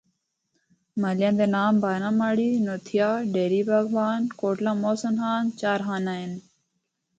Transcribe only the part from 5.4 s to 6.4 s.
چارخانہ ہن۔